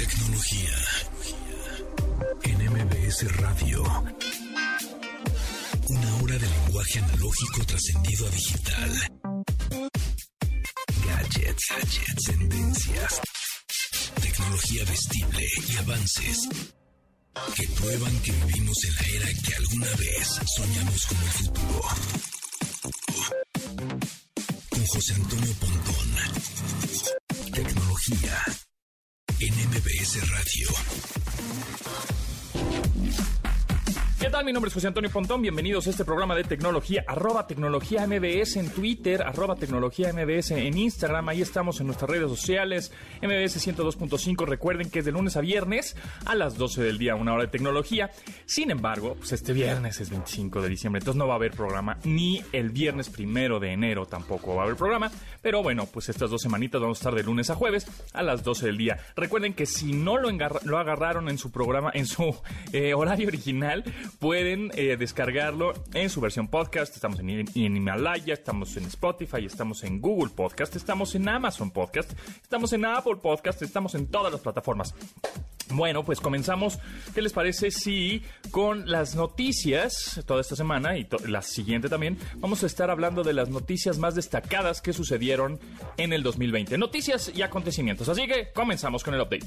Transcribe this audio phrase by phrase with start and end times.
[0.00, 0.76] Tecnología.
[2.44, 3.82] En Radio.
[5.88, 8.90] Una hora de lenguaje analógico trascendido a digital.
[11.04, 13.20] Gadgets, gadgets, tendencias.
[14.22, 16.48] Tecnología vestible y avances
[17.54, 21.82] que prueban que vivimos en la era que alguna vez soñamos como el futuro.
[24.70, 26.10] Con José Antonio Pontón.
[27.52, 28.44] Tecnología
[30.00, 30.70] MBS Radio.
[34.30, 34.44] ¿Qué tal?
[34.44, 35.42] Mi nombre es José Antonio Pontón.
[35.42, 40.78] Bienvenidos a este programa de tecnología, arroba tecnología MBS en Twitter, arroba tecnología MBS en
[40.78, 41.30] Instagram.
[41.30, 44.46] Ahí estamos en nuestras redes sociales, MBS 102.5.
[44.46, 47.48] Recuerden que es de lunes a viernes a las 12 del día, una hora de
[47.48, 48.12] tecnología.
[48.46, 51.98] Sin embargo, pues este viernes es 25 de diciembre, entonces no va a haber programa,
[52.04, 55.10] ni el viernes primero de enero tampoco va a haber programa.
[55.42, 58.44] Pero bueno, pues estas dos semanitas vamos a estar de lunes a jueves a las
[58.44, 59.00] 12 del día.
[59.16, 60.28] Recuerden que si no lo,
[60.78, 62.32] agarraron en su programa, en su
[62.72, 63.82] eh, horario original,
[64.20, 66.94] pueden eh, descargarlo en su versión podcast.
[66.94, 72.12] Estamos en, en, Himalaya, estamos en Spotify, estamos en Google Podcast, estamos en Amazon Podcast,
[72.42, 74.94] estamos en Apple Podcast, estamos en todas las plataformas.
[75.72, 76.78] Bueno, pues comenzamos.
[77.14, 82.62] ¿Qué les parece si con las noticias toda esta semana y la siguiente también vamos
[82.62, 85.60] a estar hablando de las noticias más destacadas que sucedieron
[85.96, 86.76] en el 2020?
[86.76, 88.08] Noticias y acontecimientos.
[88.08, 89.46] Así que comenzamos con el update.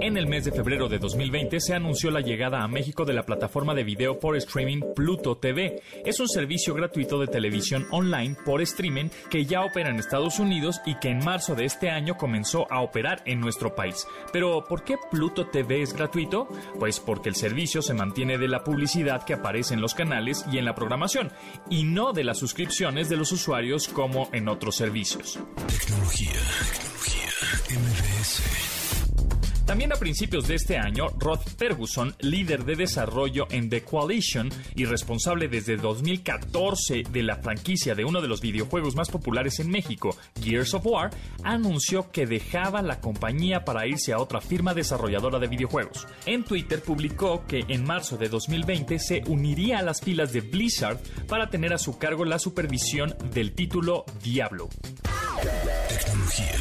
[0.00, 3.24] En el mes de febrero de 2020 se anunció la llegada a México de la
[3.24, 5.82] plataforma de video por streaming Pluto TV.
[6.04, 10.80] Es un servicio gratuito de televisión online por streaming que ya opera en Estados Unidos
[10.86, 14.06] y que en marzo de este año comenzó a operar en nuestro país.
[14.32, 16.48] Pero, ¿por qué Pluto TV es gratuito?
[16.78, 20.58] Pues porque el servicio se mantiene de la publicidad que aparece en los canales y
[20.58, 21.30] en la programación,
[21.68, 25.38] y no de las suscripciones de los usuarios como en otros servicios.
[25.66, 26.40] Tecnología,
[26.72, 27.30] tecnología,
[27.70, 28.83] MBS.
[29.66, 34.84] También a principios de este año, Rod Ferguson, líder de desarrollo en The Coalition y
[34.84, 40.16] responsable desde 2014 de la franquicia de uno de los videojuegos más populares en México,
[40.40, 41.10] Gears of War,
[41.42, 46.06] anunció que dejaba la compañía para irse a otra firma desarrolladora de videojuegos.
[46.26, 50.98] En Twitter publicó que en marzo de 2020 se uniría a las filas de Blizzard
[51.26, 54.68] para tener a su cargo la supervisión del título Diablo.
[55.88, 56.54] Tecnología.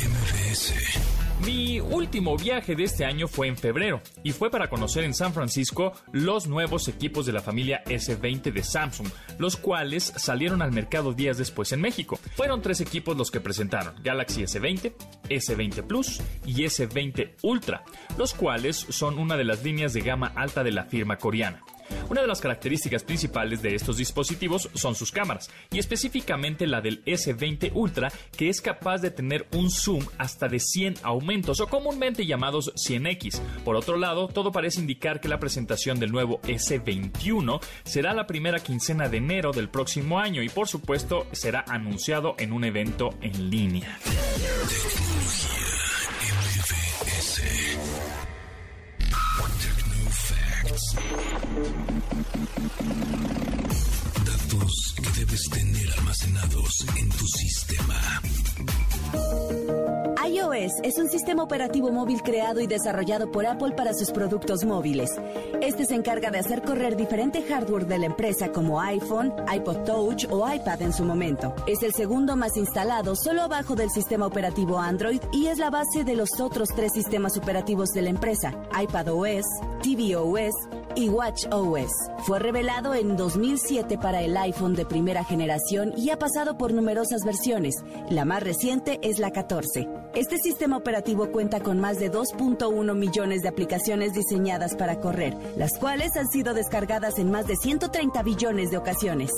[0.00, 1.13] MBS.
[1.42, 5.34] Mi último viaje de este año fue en febrero y fue para conocer en San
[5.34, 9.08] Francisco los nuevos equipos de la familia S20 de Samsung,
[9.38, 12.18] los cuales salieron al mercado días después en México.
[12.36, 14.94] Fueron tres equipos los que presentaron, Galaxy S20,
[15.28, 17.84] S20 Plus y S20 Ultra,
[18.16, 21.62] los cuales son una de las líneas de gama alta de la firma coreana.
[22.08, 27.04] Una de las características principales de estos dispositivos son sus cámaras, y específicamente la del
[27.04, 32.26] S20 Ultra, que es capaz de tener un zoom hasta de 100 aumentos, o comúnmente
[32.26, 33.40] llamados 100x.
[33.64, 38.60] Por otro lado, todo parece indicar que la presentación del nuevo S21 será la primera
[38.60, 43.50] quincena de enero del próximo año, y por supuesto será anunciado en un evento en
[43.50, 43.98] línea.
[54.26, 57.94] Datos que debes tener almacenados en tu sistema.
[60.26, 65.10] iOS es un sistema operativo móvil creado y desarrollado por Apple para sus productos móviles.
[65.60, 70.26] Este se encarga de hacer correr diferente hardware de la empresa como iPhone, iPod Touch
[70.30, 71.54] o iPad en su momento.
[71.68, 76.02] Es el segundo más instalado solo abajo del sistema operativo Android y es la base
[76.02, 79.44] de los otros tres sistemas operativos de la empresa, iPadOS,
[79.82, 81.90] tvOS y WatchOS.
[82.26, 87.24] Fue revelado en 2007 para el iPhone de primera generación y ha pasado por numerosas
[87.24, 87.74] versiones.
[88.10, 89.88] La más reciente es la 14.
[90.14, 95.78] Este sistema operativo cuenta con más de 2.1 millones de aplicaciones diseñadas para correr, las
[95.78, 99.30] cuales han sido descargadas en más de 130 billones de ocasiones.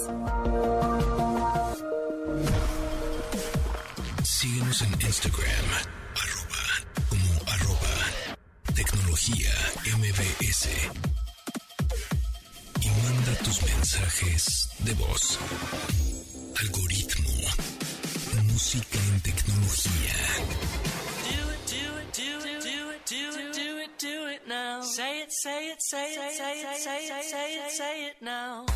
[4.22, 5.66] Síguenos en Instagram,
[6.14, 9.50] arroba, como arroba, tecnología
[9.96, 11.25] MBS.
[13.06, 15.38] Manda tus mensajes de voz.
[16.60, 17.30] Algoritmo.
[18.50, 20.14] Música en tecnología.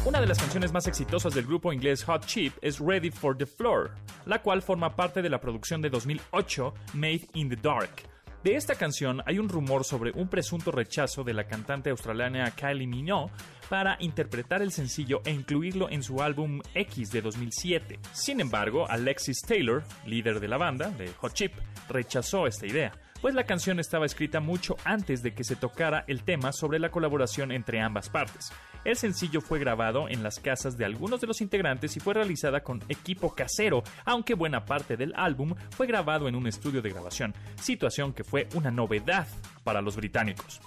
[0.05, 3.47] Una de las canciones más exitosas del grupo inglés Hot Chip es Ready for the
[3.47, 3.91] Floor,
[4.27, 8.05] la cual forma parte de la producción de 2008 Made in the Dark.
[8.43, 12.87] De esta canción hay un rumor sobre un presunto rechazo de la cantante australiana Kylie
[12.87, 13.31] Minogue
[13.69, 18.01] para interpretar el sencillo e incluirlo en su álbum X de 2007.
[18.13, 21.53] Sin embargo, Alexis Taylor, líder de la banda, de Hot Chip,
[21.91, 26.23] rechazó esta idea pues la canción estaba escrita mucho antes de que se tocara el
[26.23, 28.53] tema sobre la colaboración entre ambas partes.
[28.85, 32.63] El sencillo fue grabado en las casas de algunos de los integrantes y fue realizada
[32.63, 37.35] con equipo casero, aunque buena parte del álbum fue grabado en un estudio de grabación,
[37.61, 39.27] situación que fue una novedad
[39.65, 40.61] para los británicos.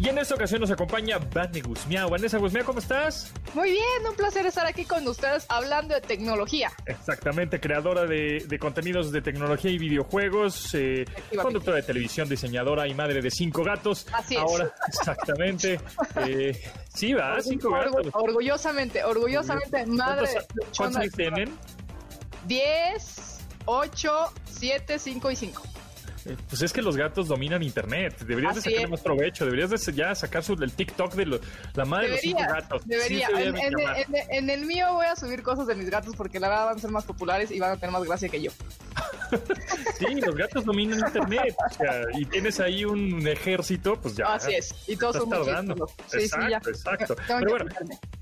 [0.00, 2.08] Y en esta ocasión nos acompaña Vanessa Guzmiao.
[2.08, 3.32] Vanessa Guzmiao, ¿cómo estás?
[3.52, 6.70] Muy bien, un placer estar aquí con ustedes hablando de tecnología.
[6.86, 11.04] Exactamente, creadora de, contenidos de tecnología y videojuegos, eh,
[11.42, 14.06] conductora de televisión, diseñadora y madre de cinco gatos.
[14.12, 14.40] Así es.
[14.40, 15.80] Ahora, exactamente.
[16.26, 16.58] eh,
[16.94, 18.06] sí, va, cinco gatos.
[18.12, 20.28] Orgullosamente, orgullosamente, madre
[20.76, 21.58] ¿Cuántos, tienen?
[22.46, 23.37] Diez,
[23.70, 25.62] ocho, siete, cinco y cinco.
[26.48, 28.18] Pues es que los gatos dominan internet.
[28.26, 29.44] Deberías de sacar más provecho.
[29.44, 31.40] Deberías de ya sacar el TikTok de
[31.74, 32.82] la madre de los cinco gatos.
[32.86, 33.28] Debería.
[34.30, 36.80] en, el mío voy a subir cosas de mis gatos porque la verdad van a
[36.80, 38.50] ser más populares y van a tener más gracia que yo.
[39.98, 41.54] sí, los gatos dominan internet.
[42.18, 44.34] y tienes ahí un ejército, pues ya.
[44.34, 44.74] Así es.
[44.86, 45.88] Y todos son tardando.
[46.12, 47.16] exacto, exacto.
[47.26, 47.66] Pero bueno,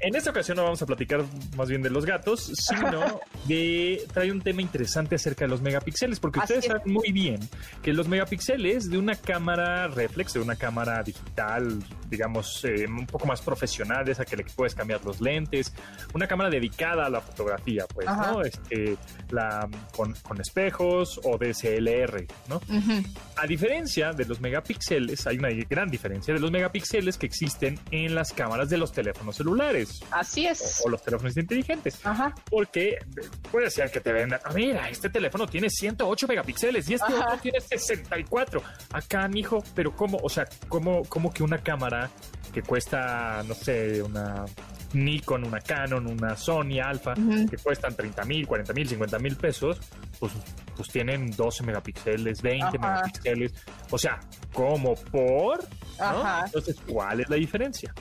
[0.00, 1.24] en esta ocasión no vamos a platicar
[1.56, 6.20] más bien de los gatos, sino de trae un tema interesante acerca de los megapíxeles,
[6.20, 7.40] porque ustedes saben muy bien
[7.82, 13.26] que los megapíxeles de una cámara reflex, de una cámara digital, digamos, eh, un poco
[13.26, 15.72] más profesional, esa que le puedes cambiar los lentes,
[16.14, 18.43] una cámara dedicada a la fotografía, pues, ¿no?
[18.43, 18.96] Este,
[19.31, 22.60] la, con, espejos o DSLR, ¿no?
[23.37, 28.14] A diferencia de los megapíxeles, hay una gran diferencia de los megapíxeles que existen en
[28.14, 30.00] las cámaras de los teléfonos celulares.
[30.10, 30.82] Así es.
[30.84, 31.99] O, los teléfonos inteligentes.
[32.04, 32.34] Ajá.
[32.50, 32.99] Porque
[33.50, 37.38] puede ser que te vendan, ah, mira, este teléfono tiene 108 megapíxeles y este otro
[37.38, 38.62] tiene 64.
[38.92, 40.18] Acá, mijo, pero ¿cómo?
[40.22, 42.10] O sea, ¿cómo, cómo que una cámara
[42.52, 44.44] que cuesta, no sé, una
[44.94, 49.78] Nikon, una Canon, una Sony Alpha, que cuestan 30 mil, 40 mil, 50 mil pesos,
[50.18, 50.32] pues,
[50.74, 53.52] pues tienen 12 megapíxeles, 20 megapíxeles.
[53.90, 54.18] O sea,
[54.52, 55.64] ¿cómo por?
[56.46, 57.92] Entonces, ¿cuál es la diferencia?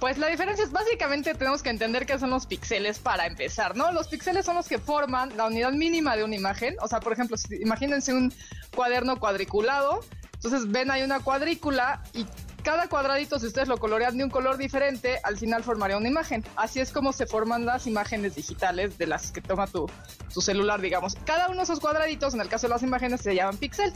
[0.00, 3.92] Pues la diferencia es básicamente tenemos que entender qué son los píxeles para empezar, ¿no?
[3.92, 6.74] Los píxeles son los que forman la unidad mínima de una imagen.
[6.80, 8.32] O sea, por ejemplo, imagínense un
[8.74, 10.00] cuaderno cuadriculado.
[10.32, 12.24] Entonces ven ahí una cuadrícula y
[12.60, 16.44] cada cuadradito, si ustedes lo colorean de un color diferente, al final formaría una imagen.
[16.56, 19.88] Así es como se forman las imágenes digitales de las que toma tu,
[20.32, 21.16] tu celular, digamos.
[21.24, 23.92] Cada uno de esos cuadraditos, en el caso de las imágenes, se llaman píxel.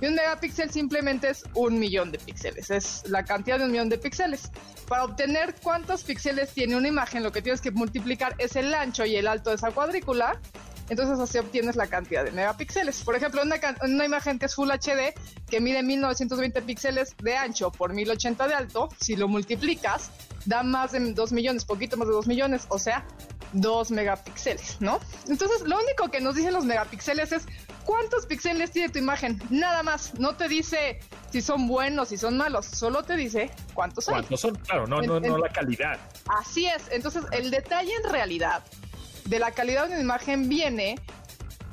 [0.00, 2.70] Y un megapíxel simplemente es un millón de píxeles.
[2.70, 4.50] Es la cantidad de un millón de píxeles.
[4.86, 9.04] Para obtener cuántos píxeles tiene una imagen, lo que tienes que multiplicar es el ancho
[9.04, 10.40] y el alto de esa cuadrícula
[10.88, 13.02] entonces así obtienes la cantidad de megapíxeles.
[13.02, 15.14] Por ejemplo, una, una imagen que es Full HD,
[15.48, 20.10] que mide 1920 píxeles de ancho por 1080 de alto, si lo multiplicas,
[20.46, 23.06] da más de 2 millones, poquito más de 2 millones, o sea,
[23.52, 25.00] 2 megapíxeles, ¿no?
[25.28, 27.46] Entonces, lo único que nos dicen los megapíxeles es
[27.84, 30.18] cuántos píxeles tiene tu imagen, nada más.
[30.18, 34.14] No te dice si son buenos, si son malos, solo te dice cuántos son.
[34.14, 34.54] ¿Cuántos son?
[34.56, 35.98] Claro, no, no, no la calidad.
[36.40, 36.84] Así es.
[36.90, 38.62] Entonces, el detalle en realidad
[39.28, 40.98] de la calidad de una imagen viene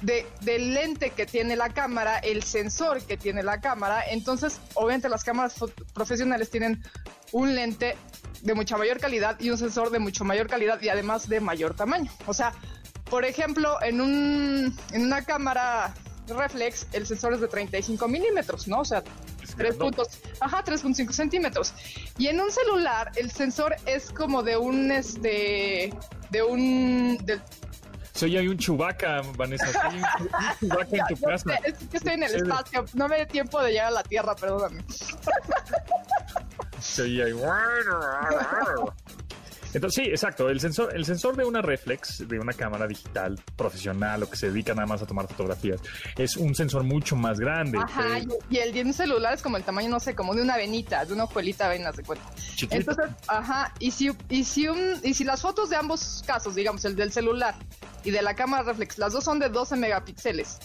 [0.02, 4.04] de, del lente que tiene la cámara, el sensor que tiene la cámara.
[4.10, 5.56] Entonces, obviamente las cámaras
[5.94, 6.84] profesionales tienen
[7.32, 7.96] un lente
[8.42, 11.76] de mucha mayor calidad y un sensor de mucho mayor calidad y además de mayor
[11.76, 12.12] tamaño.
[12.28, 12.54] O sea,
[13.10, 15.94] por ejemplo, en, un, en una cámara
[16.28, 18.80] reflex, el sensor es de 35 milímetros, ¿no?
[18.80, 19.04] O sea,
[19.58, 21.74] 3 puntos, ajá, 3.5 centímetros.
[22.18, 25.94] Y en un celular, el sensor es como de un, este,
[26.30, 27.18] de un...
[27.24, 27.40] De...
[28.14, 29.68] Soy hay un chubaca, Vanessa.
[29.68, 30.06] Soy un,
[30.60, 31.56] chubaca en tu casa.
[31.66, 32.86] Es que estoy en el espacio.
[32.94, 34.84] No me dio tiempo de llegar a la Tierra, perdóname.
[36.80, 37.34] Soy ahí.
[39.76, 40.50] Entonces, sí, exacto.
[40.50, 44.50] El sensor, el sensor de una reflex, de una cámara digital profesional o que se
[44.50, 45.82] dedica nada más a tomar fotografías,
[46.18, 47.78] es un sensor mucho más grande.
[47.78, 50.42] Ajá, Eh, y el de un celular es como el tamaño, no sé, como de
[50.42, 52.26] una venita, de una hojuelita venas de cuenta.
[52.56, 52.76] Chiquito.
[52.76, 56.86] Entonces, ajá, y si, y si un, y si las fotos de ambos casos, digamos,
[56.86, 57.56] el del celular
[58.04, 60.60] y de la cámara reflex, las dos son de 12 megapíxeles.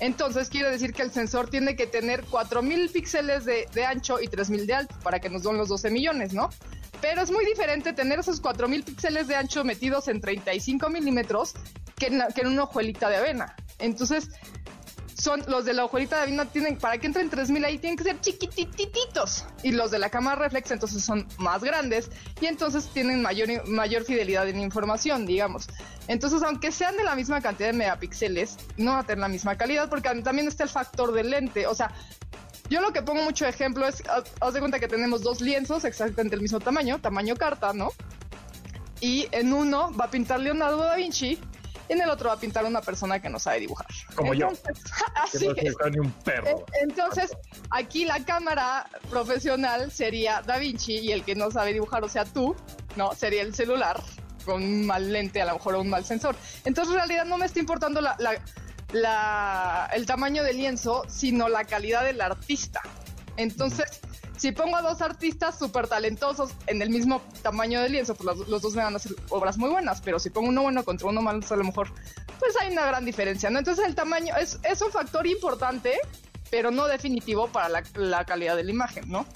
[0.00, 4.66] Entonces quiere decir que el sensor tiene que tener 4000 píxeles de, ancho y 3000
[4.66, 6.50] de alto para que nos den los 12 millones, ¿no?
[7.00, 11.54] Pero es muy diferente tener esos 4000 píxeles de ancho metidos en 35 milímetros
[11.96, 13.56] que en, que en una hojuelita de avena.
[13.78, 14.30] Entonces,
[15.18, 18.04] son los de la hojuelita de avena tienen, para que entren 3000 ahí tienen que
[18.04, 19.44] ser chiquitititos.
[19.62, 22.10] Y los de la cámara reflex entonces son más grandes
[22.40, 25.66] y entonces tienen mayor, mayor fidelidad en información, digamos.
[26.06, 29.56] Entonces, aunque sean de la misma cantidad de megapíxeles, no va a tener la misma
[29.58, 31.66] calidad porque también está el factor del lente.
[31.66, 31.92] O sea,
[32.70, 34.02] yo lo que pongo mucho ejemplo es,
[34.40, 37.90] haz de cuenta que tenemos dos lienzos exactamente del mismo tamaño, tamaño carta, ¿no?
[39.00, 41.38] Y en uno va a pintar Leonardo da Vinci
[41.88, 43.86] y en el otro va a pintar una persona que no sabe dibujar.
[44.14, 44.48] Como yo.
[44.48, 45.74] Entonces, que así no es.
[45.78, 46.64] sabe ni un perro.
[46.82, 47.30] Entonces,
[47.70, 52.24] aquí la cámara profesional sería Da Vinci y el que no sabe dibujar, o sea,
[52.24, 52.54] tú,
[52.96, 53.14] ¿no?
[53.14, 54.00] Sería el celular
[54.44, 56.34] con un mal lente, a lo mejor o un mal sensor.
[56.64, 58.40] Entonces, en realidad no me está importando la, la-
[58.92, 62.80] la- el tamaño del lienzo, sino la calidad del artista.
[63.36, 64.00] Entonces,
[64.38, 68.48] si pongo a dos artistas súper talentosos en el mismo tamaño del lienzo, pues los,
[68.48, 71.08] los dos me van a hacer obras muy buenas, pero si pongo uno bueno contra
[71.08, 71.92] uno malo, pues a lo mejor,
[72.38, 73.58] pues hay una gran diferencia, ¿no?
[73.58, 75.94] Entonces el tamaño es, es un factor importante,
[76.50, 79.26] pero no definitivo para la, la calidad de la imagen, ¿no?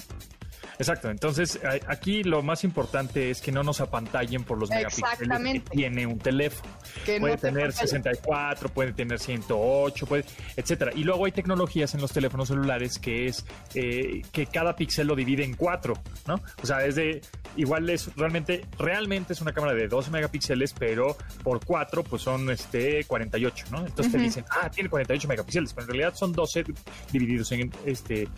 [0.79, 5.61] Exacto, entonces aquí lo más importante es que no nos apantallen por los megapíxeles que
[5.71, 6.73] tiene un teléfono.
[7.05, 7.87] Que puede no te tener pantalla.
[7.87, 10.25] 64, puede tener 108, puede,
[10.57, 10.93] etcétera.
[10.95, 13.45] Y luego hay tecnologías en los teléfonos celulares que es
[13.75, 15.95] eh, que cada píxel lo divide en cuatro,
[16.27, 16.41] ¿no?
[16.63, 17.21] O sea, es de
[17.57, 22.51] igual es realmente realmente es una cámara de 12 megapíxeles, pero por cuatro pues son
[22.51, 23.85] este 48, ¿no?
[23.87, 26.65] Entonces te dicen, "Ah, tiene 48 megapíxeles", pero en realidad son 12
[27.11, 28.29] divididos en este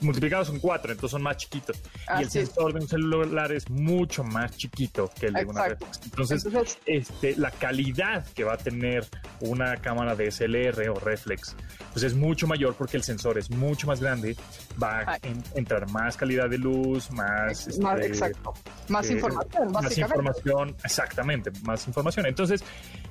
[0.00, 1.80] multiplicados en cuatro, entonces son más chiquitos.
[2.18, 6.00] y el sensor de un celular es mucho más chiquito que el de una reflex.
[6.04, 8.03] Entonces, Entonces- este, la calidad
[8.34, 9.06] que va a tener
[9.40, 11.54] una cámara de SLR o reflex,
[11.92, 14.36] pues es mucho mayor porque el sensor es mucho más grande,
[14.82, 15.18] va a Ay.
[15.22, 17.68] en- entrar más calidad de luz, más...
[17.78, 18.52] Más, este, exacto.
[18.88, 22.26] Más eh, información, más información, exactamente, más información.
[22.26, 22.62] Entonces,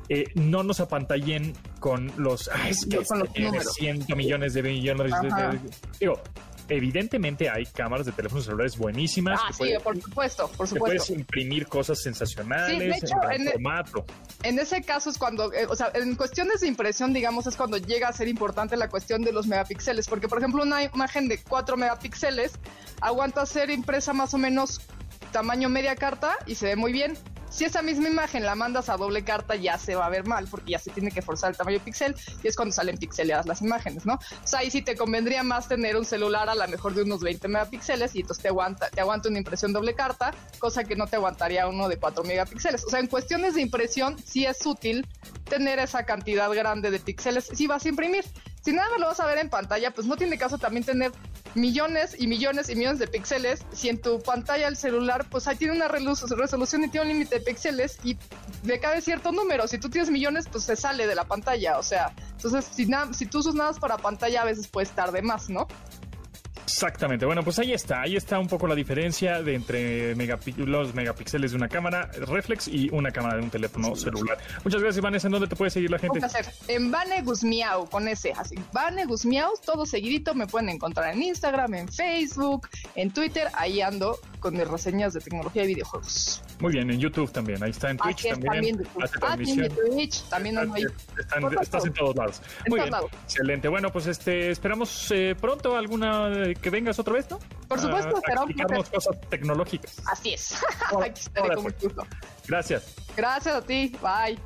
[0.10, 3.74] eh, no nos apantallen con los, ah, es que Con los tiene números.
[3.76, 5.60] 100 millones de millones de-
[6.00, 6.22] Digo,
[6.70, 10.76] evidentemente hay cámaras de teléfonos celulares buenísimas Ah, que, sí, puede- por supuesto, por que
[10.80, 11.14] puedes supuesto.
[11.14, 14.06] imprimir cosas sensacionales Sí, de hecho, en en el- formato.
[14.44, 17.78] En ese caso es cuando, eh, o sea, en cuestiones de impresión, digamos, es cuando
[17.78, 21.38] llega a ser importante la cuestión de los megapíxeles, porque por ejemplo una imagen de
[21.42, 22.54] 4 megapíxeles
[23.02, 24.82] aguanta ser impresa más o menos
[25.32, 27.18] tamaño media carta y se ve muy bien.
[27.54, 30.48] Si esa misma imagen la mandas a doble carta ya se va a ver mal
[30.50, 33.62] porque ya se tiene que forzar el tamaño píxel y es cuando salen pixeleadas las
[33.62, 34.16] imágenes, ¿no?
[34.16, 37.22] O sea, ahí sí te convendría más tener un celular a lo mejor de unos
[37.22, 41.06] 20 megapíxeles y entonces te aguanta, te aguanta una impresión doble carta, cosa que no
[41.06, 42.86] te aguantaría uno de 4 megapíxeles.
[42.86, 45.08] O sea, en cuestiones de impresión sí es útil
[45.48, 48.26] tener esa cantidad grande de píxeles si vas a imprimir.
[48.64, 51.12] Si nada más lo vas a ver en pantalla, pues no tiene caso también tener
[51.54, 53.66] millones y millones y millones de píxeles.
[53.74, 57.40] Si en tu pantalla el celular, pues ahí tiene una resolución y tiene un límite
[57.40, 58.18] de píxeles y
[58.64, 59.68] le cabe cierto número.
[59.68, 61.78] Si tú tienes millones, pues se sale de la pantalla.
[61.78, 65.50] O sea, entonces si, si tú usas nada para pantalla, a veces puedes estar más,
[65.50, 65.68] ¿no?
[66.64, 67.26] Exactamente.
[67.26, 68.02] Bueno, pues ahí está.
[68.02, 72.68] Ahí está un poco la diferencia de entre megapi- los megapíxeles de una cámara reflex
[72.68, 74.38] y una cámara de un teléfono celular.
[74.64, 75.28] Muchas gracias, Vanessa.
[75.28, 76.20] ¿En dónde te puede seguir la Un gente?
[76.20, 76.46] placer.
[76.68, 78.56] En Vane Guzmiau, con ese, así.
[78.72, 80.34] Vane Guzmiau, todo seguidito.
[80.34, 83.48] Me pueden encontrar en Instagram, en Facebook, en Twitter.
[83.54, 86.42] Ahí ando con mis reseñas de tecnología y videojuegos.
[86.60, 87.62] Muy bien, en YouTube también.
[87.64, 88.78] Ahí está en Twitch es, también.
[88.78, 89.70] también hace Ah, transmisión.
[89.70, 90.58] Twitch, también.
[91.18, 92.42] Están- Por estás en todos lados.
[92.66, 92.92] En Muy todos bien.
[92.92, 93.12] lados.
[93.24, 93.68] Excelente.
[93.68, 97.40] Bueno, pues este esperamos eh, pronto alguna que vengas otra vez, ¿no?
[97.68, 100.02] Por supuesto, será un explicarnos cosas tecnológicas.
[100.06, 100.56] Así es.
[100.90, 101.82] Ahora- Aquí estaré ahora con pues.
[101.82, 102.08] gusto.
[102.48, 102.96] Gracias.
[103.16, 103.96] Gracias a ti.
[104.02, 104.40] Bye.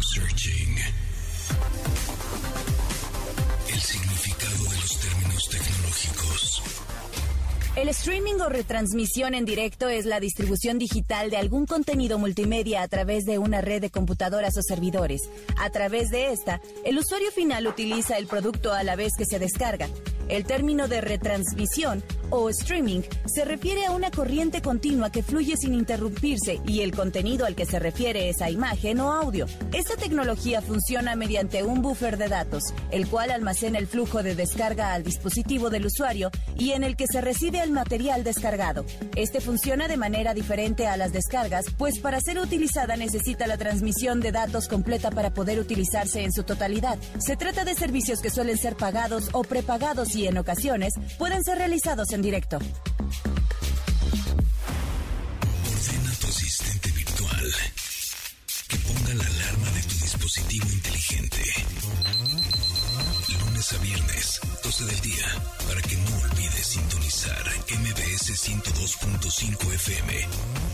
[0.00, 0.71] Searching.
[7.74, 12.88] El streaming o retransmisión en directo es la distribución digital de algún contenido multimedia a
[12.88, 15.22] través de una red de computadoras o servidores.
[15.56, 19.38] A través de esta, el usuario final utiliza el producto a la vez que se
[19.38, 19.88] descarga.
[20.28, 25.74] El término de retransmisión o streaming se refiere a una corriente continua que fluye sin
[25.74, 29.46] interrumpirse y el contenido al que se refiere es a imagen o audio.
[29.72, 34.94] Esta tecnología funciona mediante un buffer de datos, el cual almacena el flujo de descarga
[34.94, 38.86] al dispositivo del usuario y en el que se recibe el material descargado.
[39.14, 44.20] Este funciona de manera diferente a las descargas, pues para ser utilizada necesita la transmisión
[44.20, 46.98] de datos completa para poder utilizarse en su totalidad.
[47.18, 51.58] Se trata de servicios que suelen ser pagados o prepagados y en ocasiones pueden ser
[51.58, 52.58] realizados en directo.
[55.70, 57.52] Ordena tu asistente virtual
[58.68, 61.42] que ponga la alarma de tu dispositivo inteligente.
[63.40, 65.26] Lunes a viernes, 12 del día,
[65.68, 67.42] para que no olvides sintonizar
[67.80, 70.28] MBS 102.5 FM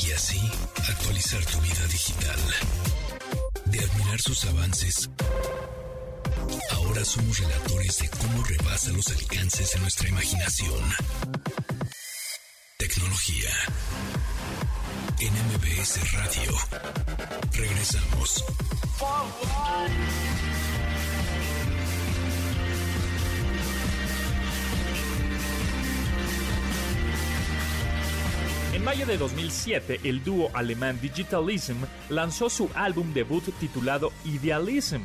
[0.07, 0.40] y así
[0.88, 2.40] actualizar tu vida digital.
[3.66, 5.11] De admirar sus avances,
[6.88, 10.80] ahora somos relatores de cómo rebasa los alcances de nuestra imaginación.
[12.78, 13.50] Tecnología.
[15.21, 16.52] En MBS Radio.
[17.52, 18.45] Regresamos.
[28.73, 35.02] En mayo de 2007, el dúo alemán Digitalism lanzó su álbum debut titulado Idealism.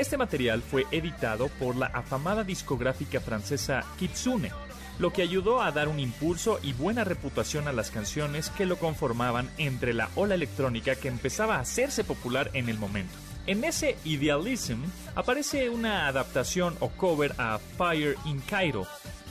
[0.00, 4.50] Este material fue editado por la afamada discográfica francesa Kitsune,
[4.98, 8.78] lo que ayudó a dar un impulso y buena reputación a las canciones que lo
[8.78, 13.12] conformaban entre la ola electrónica que empezaba a hacerse popular en el momento.
[13.46, 14.78] En ese Idealism
[15.16, 18.86] aparece una adaptación o cover a Fire in Cairo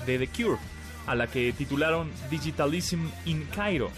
[0.05, 0.59] de The Cure,
[1.07, 3.89] a la que titularon Digitalism in Cairo,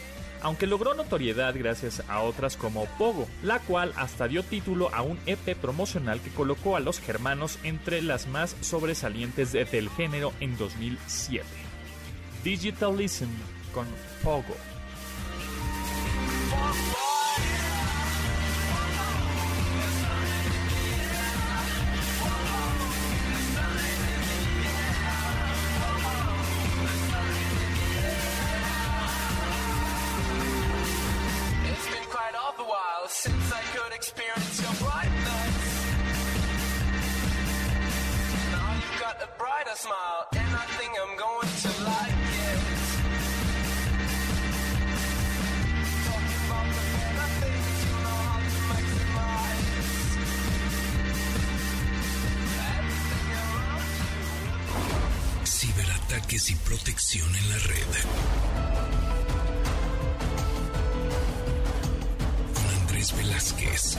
[0.41, 5.19] aunque logró notoriedad gracias a otras como Pogo, la cual hasta dio título a un
[5.25, 10.57] EP promocional que colocó a los germanos entre las más sobresalientes de- del género en
[10.57, 11.45] 2007.
[12.43, 13.29] Digitalism
[13.73, 13.85] con
[14.23, 14.55] Pogo.
[39.75, 42.59] Smile, and I think I'm going to like it.
[55.45, 57.91] Ciberataques y protección en la red.
[62.55, 63.97] Con Andrés Velázquez.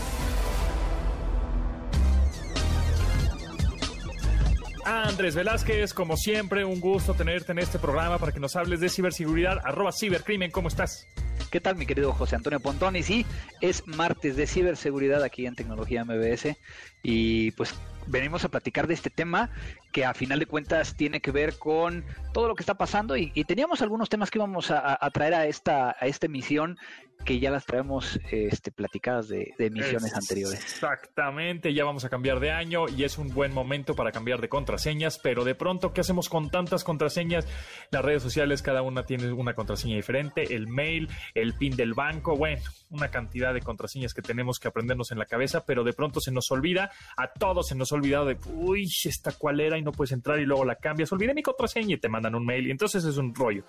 [4.85, 8.89] Andrés Velázquez, como siempre, un gusto tenerte en este programa para que nos hables de
[8.89, 9.59] ciberseguridad.
[9.65, 11.07] Arroba cibercrimen, ¿cómo estás?
[11.51, 12.97] ¿Qué tal, mi querido José Antonio Pontón?
[12.97, 13.25] Y sí,
[13.61, 16.57] es martes de ciberseguridad aquí en Tecnología MBS
[17.03, 17.75] y pues
[18.07, 19.51] venimos a platicar de este tema
[19.93, 23.31] que a final de cuentas tiene que ver con todo lo que está pasando y,
[23.45, 26.79] teníamos algunos temas que íbamos a, a- a traer a esta, a esta emisión
[27.25, 30.59] que ya las traemos este, platicadas de, de emisiones anteriores.
[30.61, 34.49] Exactamente, ya vamos a cambiar de año y es un buen momento para cambiar de
[34.49, 37.47] contraseñas, pero de pronto, ¿qué hacemos con tantas contraseñas?
[37.91, 42.37] Las redes sociales, cada una tiene una contraseña diferente, el mail, el PIN del banco,
[42.37, 46.21] bueno, una cantidad de contraseñas que tenemos que aprendernos en la cabeza, pero de pronto
[46.21, 49.83] se nos olvida, a todos se nos ha olvidado de, uy, esta cuál era y
[49.83, 52.67] no puedes entrar y luego la cambias, olvidé mi contraseña y te mandan un mail
[52.67, 53.65] y entonces es un rollo.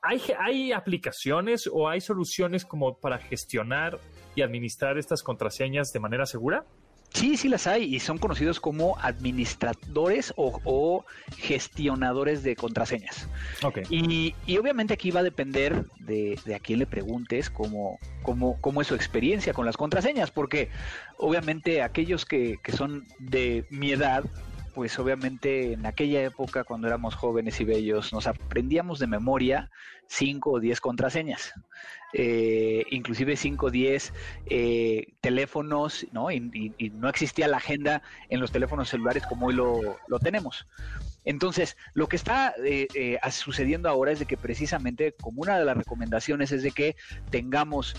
[0.00, 3.98] ¿Hay, ¿Hay aplicaciones o hay soluciones como para gestionar
[4.34, 6.64] y administrar estas contraseñas de manera segura?
[7.14, 11.04] Sí, sí las hay y son conocidos como administradores o, o
[11.36, 13.28] gestionadores de contraseñas.
[13.62, 13.80] Ok.
[13.90, 18.58] Y, y obviamente aquí va a depender de, de a quién le preguntes cómo, cómo,
[18.62, 20.70] cómo es su experiencia con las contraseñas, porque
[21.18, 24.24] obviamente aquellos que, que son de mi edad,
[24.74, 29.70] pues obviamente en aquella época cuando éramos jóvenes y bellos nos aprendíamos de memoria
[30.08, 31.52] 5 o 10 contraseñas,
[32.12, 34.12] eh, inclusive 5 o 10
[34.46, 36.30] eh, teléfonos, ¿no?
[36.30, 36.40] Y,
[36.94, 40.66] no existía la agenda en los teléfonos celulares como hoy lo, lo tenemos.
[41.24, 45.64] Entonces, lo que está eh, eh, sucediendo ahora es de que precisamente como una de
[45.64, 46.96] las recomendaciones es de que
[47.30, 47.94] tengamos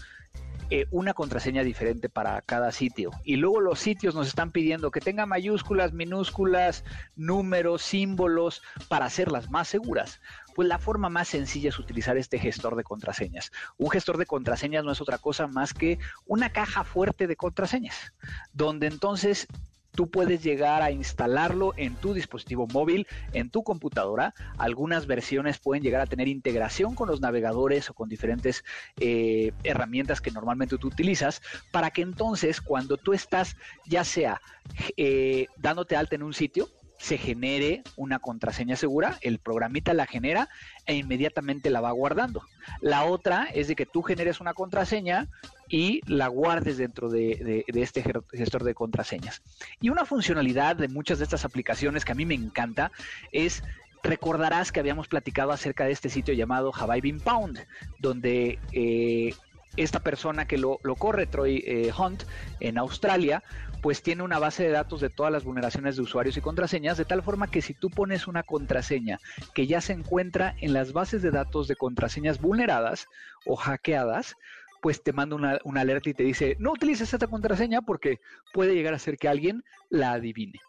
[0.76, 3.12] eh, una contraseña diferente para cada sitio.
[3.24, 6.84] Y luego los sitios nos están pidiendo que tenga mayúsculas, minúsculas,
[7.16, 10.20] números, símbolos para hacerlas más seguras.
[10.56, 13.52] Pues la forma más sencilla es utilizar este gestor de contraseñas.
[13.78, 18.12] Un gestor de contraseñas no es otra cosa más que una caja fuerte de contraseñas,
[18.52, 19.46] donde entonces
[19.96, 24.34] tú puedes llegar a instalarlo en tu dispositivo móvil, en tu computadora.
[24.58, 28.64] Algunas versiones pueden llegar a tener integración con los navegadores o con diferentes
[29.00, 34.42] eh, herramientas que normalmente tú utilizas, para que entonces cuando tú estás ya sea
[34.98, 36.70] eh, dándote alta en un sitio,
[37.04, 40.48] se genere una contraseña segura, el programita la genera
[40.86, 42.44] e inmediatamente la va guardando.
[42.80, 45.28] La otra es de que tú generes una contraseña
[45.68, 49.42] y la guardes dentro de, de, este gestor de contraseñas.
[49.82, 52.90] Y una funcionalidad de muchas de estas aplicaciones que a mí me encanta
[53.34, 53.64] es
[54.02, 57.60] recordarás que habíamos platicado acerca de este sitio llamado Have I Been Pound,
[58.00, 59.34] donde eh,
[59.78, 62.24] esta persona que lo, corre, Troy eh, Hunt,
[62.60, 63.44] en Australia,
[63.82, 67.06] pues tiene una base de datos de todas las vulneraciones de usuarios y contraseñas, de
[67.06, 69.20] tal forma que si tú pones una contraseña
[69.54, 73.08] que ya se encuentra en las bases de datos de contraseñas vulneradas
[73.46, 74.36] o hackeadas,
[74.82, 78.20] pues te manda una, una alerta y te dice, no utilices esta contraseña porque
[78.54, 80.60] puede llegar a ser que alguien la adivine.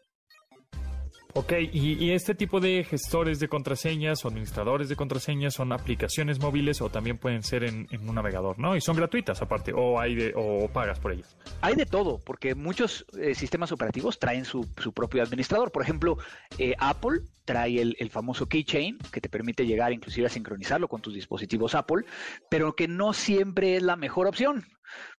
[1.37, 6.81] Ok, y, este tipo de gestores de contraseñas o administradores de contraseñas son aplicaciones móviles
[6.81, 8.77] o también pueden ser en, un navegador, ¿no?
[8.77, 11.37] Y son gratuitas aparte, o hay de, o pagas por ellas.
[11.61, 15.73] Hay de todo, porque muchos eh, sistemas operativos traen su, propio administrador.
[15.73, 16.19] Por ejemplo,
[16.57, 21.03] eh, Apple trae el, el, famoso Keychain, que te permite llegar inclusive a sincronizarlo con
[21.03, 22.05] tus dispositivos Apple,
[22.49, 24.67] pero que no siempre es la mejor opción.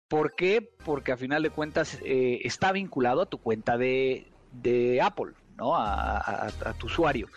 [0.07, 0.61] ¿Por qué?
[0.85, 5.33] Porque a final de cuentas eh, está vinculado a tu cuenta de, de Apple.
[5.55, 5.75] ¿No?
[5.75, 7.27] a, tu usuario.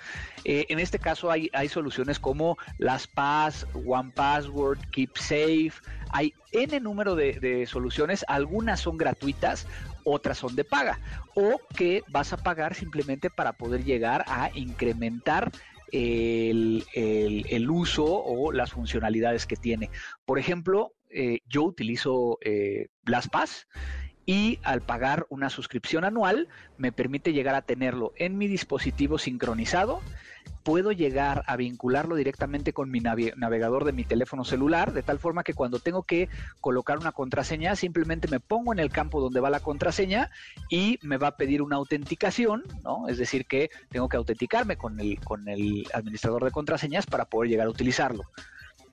[0.45, 5.73] Eh, en este caso hay, hay soluciones como LastPass, OnePassword, KeepSafe,
[6.11, 9.67] hay N número de, soluciones, algunas son gratuitas,
[10.05, 10.99] otras son de paga,
[11.35, 15.51] o que vas a pagar simplemente para poder llegar a incrementar
[15.93, 16.85] el,
[17.71, 19.91] uso o las funcionalidades que tiene.
[20.25, 23.67] Por ejemplo, eh, yo utilizo eh, LastPass
[24.29, 30.03] y al pagar una suscripción anual me permite llegar a tenerlo en mi dispositivo sincronizado.
[30.65, 35.45] Puedo llegar a vincularlo directamente con mi navegador de mi teléfono celular, de tal forma
[35.45, 36.29] que cuando tengo que
[36.61, 40.31] colocar una contraseña, simplemente me pongo en el campo donde va la contraseña
[40.69, 43.09] y me va a pedir una autenticación, ¿no?
[43.09, 47.49] Es decir, que tengo que autenticarme con el, con el administrador de contraseñas para poder
[47.49, 48.25] llegar a utilizarlo.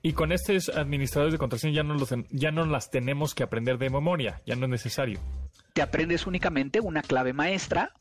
[0.06, 3.76] Y con estos administradores de contraseña ya no, los, ya no las tenemos que aprender
[3.76, 5.18] de memoria, ya no es necesario.
[5.72, 7.92] Te aprendes únicamente una clave maestra,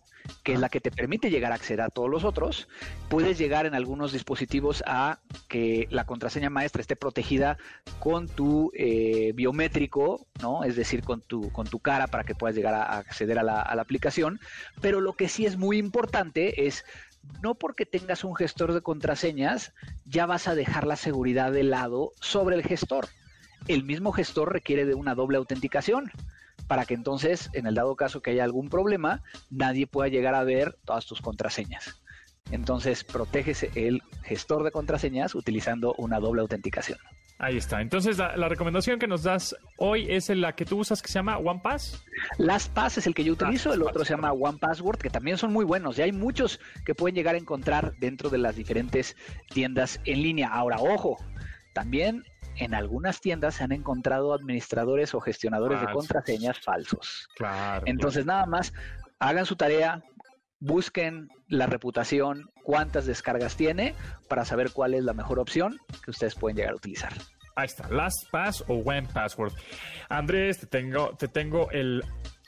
[0.43, 2.67] que es la que te permite llegar a acceder a todos los otros.
[3.09, 7.57] Puedes llegar en algunos dispositivos a que la contraseña maestra esté protegida
[7.99, 10.63] con tu eh, biométrico, ¿no?
[10.63, 13.61] Es decir, con tu, con tu cara para que puedas llegar a acceder a la,
[13.61, 14.39] a la aplicación.
[14.79, 16.85] Pero lo que sí es muy importante es
[17.41, 19.73] no porque tengas un gestor de contraseñas,
[20.05, 23.07] ya vas a dejar la seguridad de lado sobre el gestor.
[23.67, 26.11] El mismo gestor requiere de una doble autenticación
[26.67, 30.43] para que entonces, en el dado caso que haya algún problema, nadie pueda llegar a
[30.43, 32.01] ver todas tus contraseñas.
[32.51, 36.99] Entonces, proteges el gestor de contraseñas utilizando una doble autenticación.
[37.37, 37.81] Ahí está.
[37.81, 41.37] Entonces, la, recomendación que nos das hoy es la que tú usas que se llama
[41.37, 42.05] OnePass.
[42.37, 45.65] LastPass es el que yo utilizo, el otro se llama OnePassword, que también son muy
[45.65, 45.99] buenos.
[45.99, 49.17] Y hay muchos que pueden llegar a encontrar dentro de las diferentes
[49.49, 50.47] tiendas en línea.
[50.47, 51.17] Ahora, ojo,
[51.73, 52.23] también
[52.55, 57.27] en algunas tiendas se han encontrado administradores o gestionadores de contraseñas falsos.
[57.35, 57.83] Claro.
[57.85, 58.71] Entonces, nada más
[59.19, 60.03] hagan su tarea,
[60.59, 63.95] busquen la reputación, cuántas descargas tiene
[64.27, 67.13] para saber cuál es la mejor opción que ustedes pueden llegar a utilizar.
[67.55, 69.53] Ahí está, LastPass o One Password.
[70.09, 72.03] Andrés, te tengo, te tengo el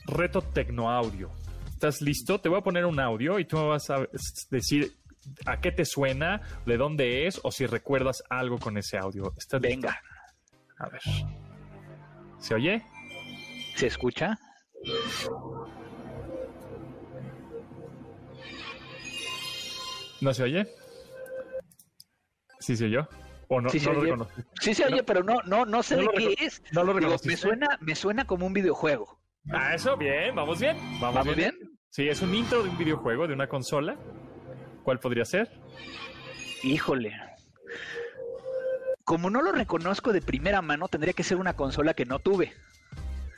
[0.06, 1.32] reto Tecnoaudio.
[1.70, 2.42] ¿Estás listo?
[2.42, 4.06] Te voy a poner un audio y tú me vas a
[4.50, 4.98] decir
[5.46, 9.34] a qué te suena, de dónde es o si recuerdas algo con ese audio.
[9.38, 10.02] ¿Estás Venga.
[10.80, 11.02] A ver.
[12.40, 12.84] ¿Se oye?
[13.76, 14.38] ¿Se escucha?
[20.22, 20.68] ¿No se oye?
[22.60, 23.08] ¿Sí se oyó?
[23.50, 24.14] ¿O no, sí se oye,
[24.60, 26.62] sí se oye pero no, no, no sé de qué es.
[26.74, 29.20] No lo me suena, me suena como un videojuego.
[29.52, 30.78] Ah, eso, bien, vamos bien.
[31.00, 31.56] Vamos, bien?
[31.90, 33.98] Sí, es un intro de un videojuego, de una consola.
[34.84, 35.50] ¿Cuál podría ser?
[36.64, 37.14] Híjole.
[39.06, 42.54] Como no lo reconozco de primera mano, tendría que ser una consola que no tuve.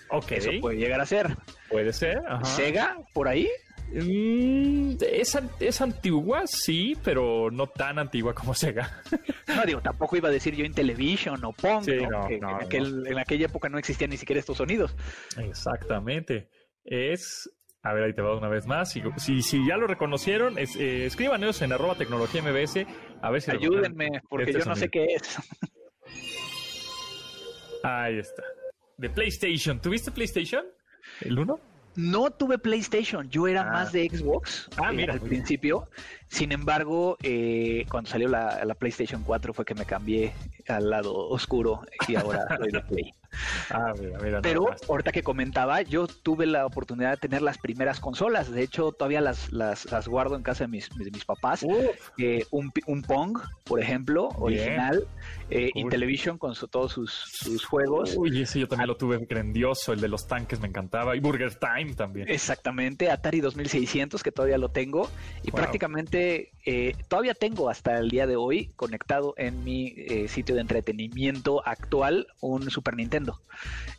[0.09, 0.31] Ok.
[0.31, 1.37] Eso puede llegar a ser.
[1.69, 2.23] Puede ser.
[2.43, 2.97] ¿Sega?
[3.13, 3.47] ¿Por ahí?
[3.91, 9.01] Mm, es, es, antigua, sí, pero no tan antigua como Sega.
[9.49, 14.11] No, digo, tampoco iba a decir yo Intellivision o Pong, en, aquella época no existían
[14.11, 14.95] ni siquiera estos sonidos.
[15.37, 16.49] Exactamente.
[16.83, 17.49] Es.
[17.81, 18.91] A ver, ahí te va una vez más.
[18.91, 19.01] Si,
[19.41, 22.85] si, ya lo reconocieron, es, eh, escríbanos en arroba tecnología MBS.
[23.23, 25.39] A ver si Ayúdenme, porque este yo no sé qué es.
[27.83, 28.43] Ahí está.
[28.97, 29.81] De PlayStation.
[29.81, 30.63] ¿Tuviste PlayStation?
[31.21, 31.59] ¿El 1?
[31.99, 33.71] No tuve PlayStation, yo era Ah.
[33.73, 35.89] más de Xbox Ah, eh, mira, al principio.
[36.29, 40.31] Sin embargo, eh, cuando salió la, la PlayStation 4 fue que me cambié
[40.67, 43.13] al lado oscuro y ahora soy de Play.
[43.69, 47.59] Ah, mira, mira, nada Pero ahorita que comentaba, yo tuve la oportunidad de tener las
[47.59, 48.49] primeras consolas.
[48.51, 51.63] De hecho, todavía las, las, las guardo en casa de mis, de mis papás.
[52.17, 55.07] Eh, un, un Pong, por ejemplo, original.
[55.51, 55.81] eh, Cool.
[55.83, 58.15] Intellivision con su- todos sus, sus juegos.
[58.17, 61.15] Uy, ese yo también lo tuve grandioso, el de los tanques me encantaba.
[61.15, 62.27] Y Burger Time también.
[62.29, 65.07] Exactamente, Atari 2600, que todavía lo tengo.
[65.43, 65.57] Y Wow.
[65.59, 66.18] prácticamente
[66.65, 71.65] eh, todavía tengo hasta el día de hoy conectado en mi eh, sitio de entretenimiento
[71.65, 73.39] actual un Super Nintendo.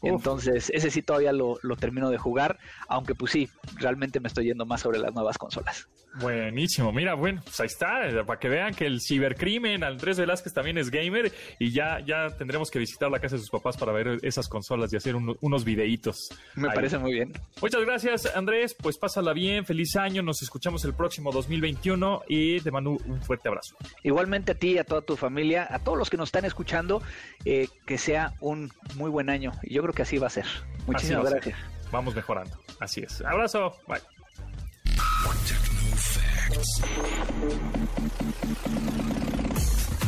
[0.02, 0.10] Uf.
[0.10, 4.44] Entonces, ese sí todavía lo, lo termino de jugar, aunque pues sí, realmente me estoy
[4.46, 5.88] yendo más sobre las nuevas consolas.
[6.20, 10.52] Buenísimo, mira, bueno, pues ahí está, eh, para que vean que el cibercrimen, Andrés Velázquez
[10.52, 11.30] también es gamer
[11.60, 14.92] y ya, ya tendremos que visitar la casa de sus papás para ver esas consolas
[14.92, 16.16] y hacer uno- unos videitos.
[16.56, 16.74] Me ahí.
[16.74, 17.32] parece muy bien.
[17.62, 22.70] Muchas gracias, Andrés, pues pásala bien, feliz año, nos escuchamos el próximo 2021 y te
[22.70, 23.76] mando un fuerte abrazo.
[24.02, 27.02] Igualmente a ti, a toda tu familia, a todos los que nos están escuchando,
[27.44, 29.52] eh, que sea un muy buen año.
[29.62, 30.46] Y yo creo que así va a ser.
[30.86, 31.40] Muchísimas va a ser.
[31.42, 31.58] gracias.
[31.90, 33.20] Vamos mejorando, así es.
[33.22, 34.00] Abrazo, bye.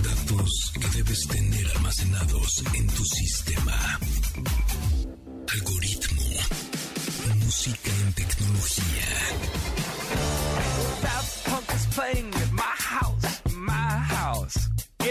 [0.02, 3.98] Datos que debes tener almacenados en tu sistema.
[5.52, 6.22] Algoritmo.
[7.36, 9.06] Música en tecnología.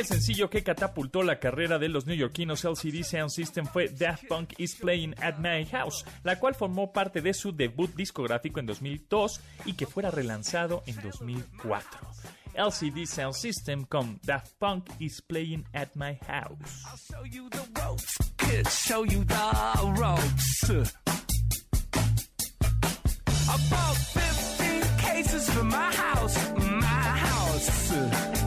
[0.01, 4.53] El sencillo que catapultó la carrera de los neoyorquinos LCD Sound System fue Daft Punk
[4.57, 9.41] is Playing at My House, la cual formó parte de su debut discográfico en 2002
[9.65, 11.99] y que fuera relanzado en 2004.
[12.55, 16.83] LCD Sound System con Daft Punk is Playing at My House.
[17.07, 19.35] Show you the ropes, kids, show you the
[19.99, 20.93] ropes.
[23.47, 26.37] I bought 15 cases for my house,
[27.69, 28.40] my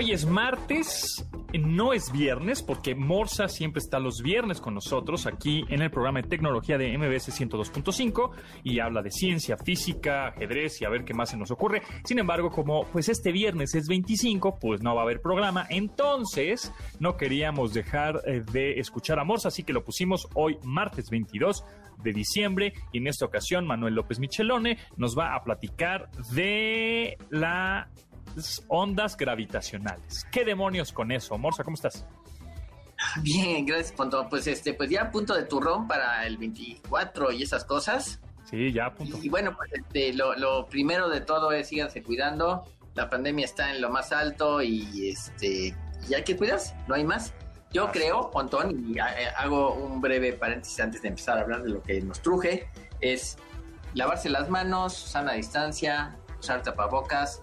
[0.00, 5.62] Hoy es martes, no es viernes, porque Morsa siempre está los viernes con nosotros aquí
[5.68, 8.30] en el programa de tecnología de MBS 102.5
[8.64, 11.82] y habla de ciencia, física, ajedrez y a ver qué más se nos ocurre.
[12.06, 16.72] Sin embargo, como pues este viernes es 25, pues no va a haber programa, entonces
[16.98, 21.62] no queríamos dejar eh, de escuchar a Morsa, así que lo pusimos hoy martes 22
[22.02, 27.90] de diciembre y en esta ocasión Manuel López Michelone nos va a platicar de la
[28.68, 30.24] ondas gravitacionales.
[30.30, 31.36] ¿Qué demonios con eso?
[31.38, 32.04] Morsa, ¿cómo estás?
[33.22, 34.28] Bien, gracias, Ponto.
[34.28, 38.20] Pues este, pues ya a punto de turrón para el 24 y esas cosas.
[38.48, 39.18] Sí, ya, a punto.
[39.22, 42.64] Y bueno, pues este, lo, lo primero de todo es síganse cuidando.
[42.94, 45.74] La pandemia está en lo más alto y este
[46.08, 47.32] y hay que cuidarse, no hay más.
[47.72, 51.68] Yo creo, Pontón, y eh, hago un breve paréntesis antes de empezar a hablar de
[51.70, 52.68] lo que nos truje,
[53.00, 53.36] es
[53.94, 57.42] lavarse las manos, sana distancia, usar tapabocas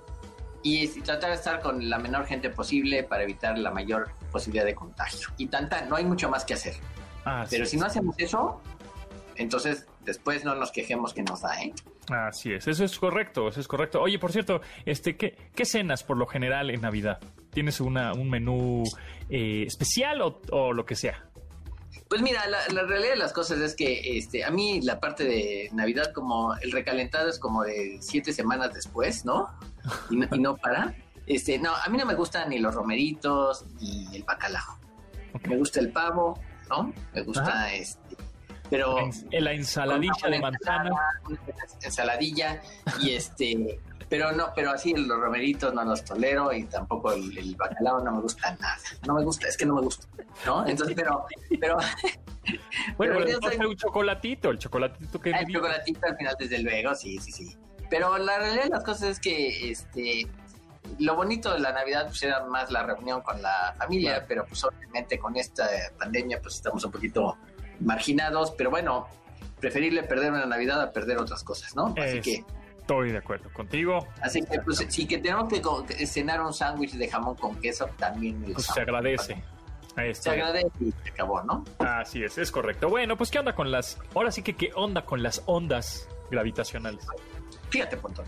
[0.67, 4.75] y, tratar de estar con la menor gente posible para evitar la mayor posibilidad de
[4.75, 5.29] contagio.
[5.37, 6.75] Y tanta, no hay mucho más que hacer.
[7.23, 8.61] Así Pero si no hacemos eso,
[9.35, 11.73] entonces después no nos quejemos que nos da, ¿eh?
[12.09, 14.01] Así es, eso es correcto, eso es correcto.
[14.01, 17.19] Oye, por cierto, este, ¿qué, qué cenas por lo general en Navidad?
[17.51, 18.83] ¿Tienes una, un menú
[19.29, 21.26] eh, especial o, o lo que sea?
[22.09, 25.23] Pues mira, la, la realidad de las cosas es que este, a mí la parte
[25.25, 29.47] de Navidad, como el recalentado es como de siete semanas después, ¿no?
[30.09, 30.95] Y no, y no para.
[31.25, 34.79] Este, no, a mí no me gustan ni los romeritos ni el bacalao.
[35.47, 36.39] Me gusta el pavo,
[36.69, 36.93] ¿no?
[37.13, 37.73] Me gusta Ajá.
[37.73, 38.15] este,
[38.69, 40.91] pero La ens- la ensaladilla de manzana.
[41.81, 42.61] ensaladilla
[43.01, 47.55] y este pero no pero así los romeritos no los tolero y tampoco el, el
[47.55, 50.07] bacalao no me gusta nada no me gusta es que no me gusta
[50.45, 51.25] no entonces pero
[51.59, 51.77] pero
[52.97, 56.95] Bueno, pero soy- un chocolatito, el chocolatito que me el chocolatito al final desde luego
[56.95, 57.57] sí sí sí
[57.89, 60.27] pero la realidad de las cosas es que este
[60.99, 64.25] lo bonito de la Navidad pues era más la reunión con la familia, Claro.
[64.29, 65.67] pero pues obviamente con esta
[65.99, 67.35] pandemia pues estamos un poquito
[67.81, 69.07] marginados, pero bueno,
[69.59, 71.93] preferible perder una Navidad a perder otras cosas, ¿no?
[72.01, 72.45] Así que
[72.87, 74.07] Estoy de acuerdo contigo.
[74.21, 78.41] Así que, pues, si que tenemos que cenar un sándwich de jamón con queso, también
[78.47, 79.33] lo Pues se agradece.
[79.97, 80.31] Ahí Se está.
[80.31, 81.65] agradece y se acabó, ¿no?
[81.79, 82.87] Así es, es correcto.
[82.87, 83.99] Bueno, pues ¿qué onda con las...
[84.15, 87.05] Ahora sí que qué onda con las ondas gravitacionales?
[87.71, 88.23] Fíjate, Pontón.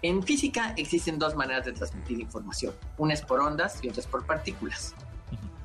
[0.00, 2.72] En física existen dos maneras de transmitir información.
[2.96, 4.94] Una es por ondas y otra es por partículas.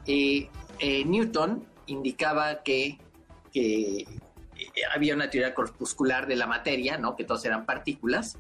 [0.06, 2.97] Eh, eh, Newton indicaba que,
[3.53, 4.06] que,
[4.93, 7.15] había una teoría corpuscular de la materia, ¿no?
[7.15, 8.38] Que todos eran partículas.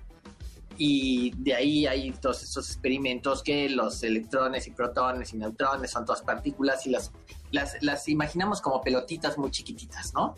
[0.77, 6.05] Y de ahí hay todos estos experimentos que los electrones y protones y neutrones son
[6.05, 7.11] todas partículas y las,
[7.51, 10.35] las, las imaginamos como pelotitas muy chiquititas, ¿no?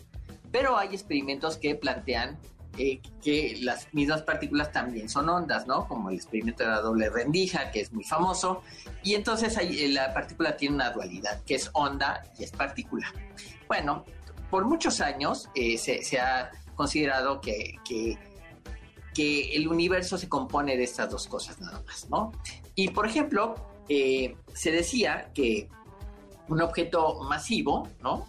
[0.52, 2.38] Pero hay experimentos que plantean
[2.78, 5.88] eh, que las mismas partículas también son ondas, ¿no?
[5.88, 8.62] Como el experimento de la doble rendija, que es muy famoso.
[9.02, 13.10] Y entonces eh, la partícula tiene una dualidad, que es onda y es partícula.
[13.66, 14.04] Bueno,
[14.50, 18.18] por muchos años eh, se, ha considerado que, que,
[19.54, 22.32] el universo se compone de estas dos cosas nada más, ¿no?
[22.74, 23.54] Y por ejemplo,
[23.88, 25.70] eh, se decía que
[26.48, 28.26] un objeto masivo, ¿no?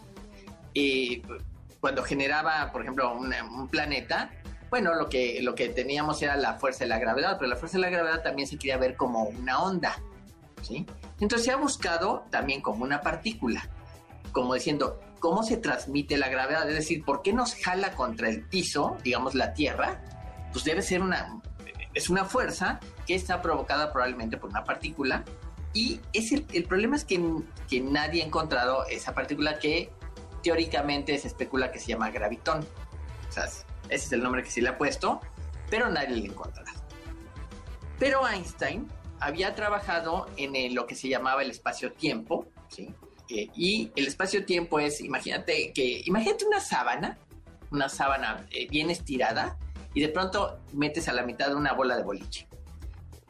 [0.73, 1.21] Eh,
[1.82, 4.32] cuando generaba, por ejemplo, un planeta,
[4.69, 7.77] bueno, lo que, lo que teníamos era la fuerza de la gravedad, pero la fuerza
[7.77, 9.95] de la gravedad también se quería ver como una onda,
[10.62, 10.86] ¿sí?
[11.19, 13.69] Entonces se ha buscado también como una partícula,
[14.31, 16.69] como diciendo, ¿cómo se transmite la gravedad?
[16.69, 20.01] Es decir, ¿por qué nos jala contra el piso, digamos la Tierra?
[20.51, 21.41] Pues debe ser una,
[21.93, 25.23] es una fuerza que está provocada probablemente por una partícula
[25.73, 27.21] y es el, el problema es que,
[27.69, 29.91] que nadie ha encontrado esa partícula que
[30.43, 32.59] teóricamente se especula que se llama gravitón.
[33.29, 35.19] O sea, ese es el nombre que se le ha puesto,
[35.69, 36.67] pero nadie lo ha encontrado.
[37.99, 38.87] Pero Einstein
[39.19, 42.93] había trabajado en el- lo que se llamaba el espacio-tiempo, ¿sí?
[43.29, 47.17] Eh, y el espacio-tiempo es, imagínate que, imagínate una sábana,
[47.71, 49.57] una sábana eh, bien estirada,
[49.93, 52.47] y de pronto metes a la mitad una bola de boliche.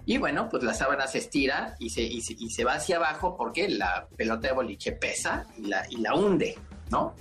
[0.06, 2.98] Y bueno, pues la sábana se estira y se, y se, y se va hacia
[2.98, 6.58] abajo porque la pelota de boliche pesa y la, y la hunde,
[6.90, 7.14] ¿no?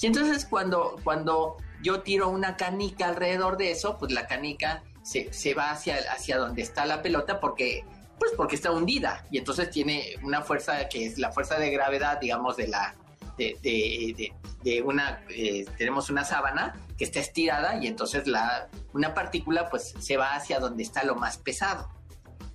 [0.00, 5.32] Y entonces cuando, cuando yo tiro una canica alrededor de eso, pues la canica se,
[5.32, 7.84] se va hacia, hacia donde está la pelota porque,
[8.18, 12.18] pues porque está hundida y entonces tiene una fuerza que es la fuerza de gravedad,
[12.20, 12.94] digamos, de la...
[13.36, 18.68] De, de, de- de una eh, tenemos una sábana que está estirada y entonces la
[18.94, 21.90] una partícula pues se va hacia donde está lo más pesado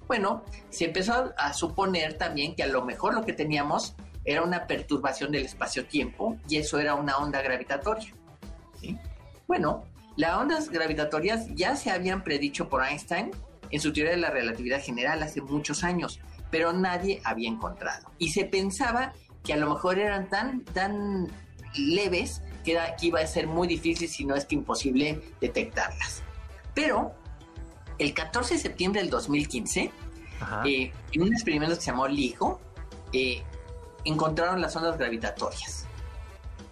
[0.09, 3.93] bueno, se empezó a, suponer también que a lo mejor lo que teníamos
[4.25, 8.11] era una perturbación del espacio-tiempo y eso era una onda gravitatoria.
[8.81, 8.97] ¿sí?
[9.47, 13.29] Bueno, las ondas gravitatorias ya se habían predicho por Einstein
[13.71, 16.19] en su teoría de la relatividad general hace muchos años,
[16.51, 18.09] pero nadie había encontrado.
[18.17, 21.27] Y se pensaba que a lo mejor eran tan, tan
[21.75, 26.23] leves que, era- que iba a ser muy difícil, si no es que imposible, detectarlas.
[26.73, 27.13] Pero
[27.99, 29.91] el 14 de septiembre del 2015,
[30.41, 30.63] Ajá.
[30.65, 32.59] eh, en un experimento que se llamó LIGO,
[33.13, 33.43] eh,
[34.05, 35.85] encontraron las ondas gravitatorias.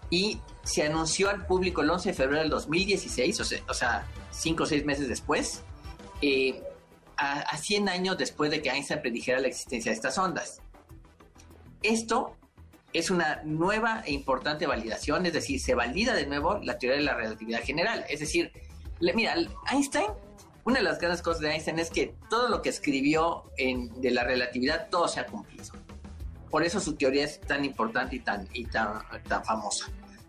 [0.10, 4.06] Y se anunció al público el 11 de febrero del 2016, o sea, o sea
[4.32, 5.64] cinco o seis meses después,
[6.22, 6.62] eh,
[7.18, 10.60] a, a 100 años después de que Einstein predijera la existencia de estas ondas.
[11.84, 12.36] Esto
[12.94, 17.04] es una nueva e importante validación, es decir, se valida de nuevo la teoría de
[17.06, 18.06] la relatividad general.
[18.10, 18.52] Es decir,
[19.00, 19.36] le- mira,
[19.72, 20.08] Einstein,
[20.64, 24.12] una de las grandes cosas de Einstein es que todo lo que escribió en, de
[24.12, 25.66] la relatividad, todo se ha cumplido.
[26.50, 29.88] Por eso su teoría es tan importante y tan, y tan, tan famosa.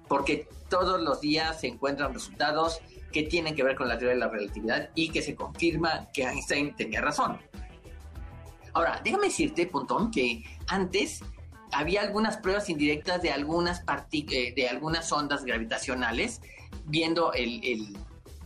[0.08, 2.80] Porque todos los días se encuentran resultados
[3.12, 6.22] que tienen que ver con la teoría de la relatividad y que se confirma que
[6.24, 7.38] Einstein tenía razón.
[8.74, 11.22] Ahora, déjame decirte, Pontón, que antes
[11.72, 16.40] había algunas pruebas indirectas de algunas, eh, de algunas ondas gravitacionales
[16.86, 17.96] viendo el, el,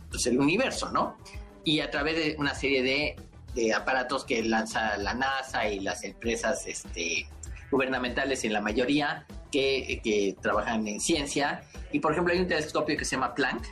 [0.09, 1.17] pues, el universo, ¿no?
[1.63, 3.15] Y a través de una serie de,
[3.53, 7.27] de aparatos que lanza la NASA y las empresas este,
[7.71, 11.63] gubernamentales en la mayoría que, que trabajan en ciencia.
[11.91, 13.65] Y por ejemplo hay un telescopio que se llama Planck,